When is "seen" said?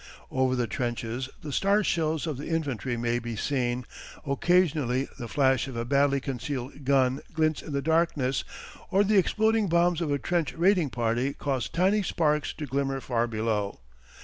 3.35-3.85